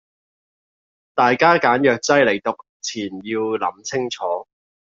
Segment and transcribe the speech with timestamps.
[1.13, 4.47] 大家揀藥劑黎讀前要諗清楚